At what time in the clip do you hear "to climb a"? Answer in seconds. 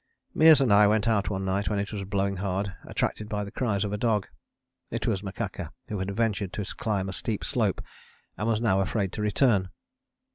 6.53-7.13